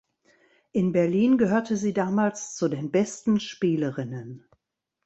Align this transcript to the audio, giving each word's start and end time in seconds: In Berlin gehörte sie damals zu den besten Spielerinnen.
In 0.71 0.93
Berlin 0.93 1.37
gehörte 1.37 1.77
sie 1.77 1.93
damals 1.93 2.55
zu 2.55 2.67
den 2.67 2.89
besten 2.89 3.39
Spielerinnen. 3.39 4.47